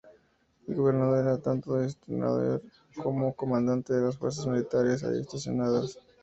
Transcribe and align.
El 0.67 0.73
gobernador 0.73 1.19
era 1.19 1.37
tanto 1.39 1.75
administrador 1.75 2.63
como 3.03 3.35
comandante 3.35 3.93
de 3.93 4.01
las 4.03 4.17
fuerzas 4.17 4.47
militares 4.47 5.03
allí 5.03 5.21
estacionadas. 5.21 5.99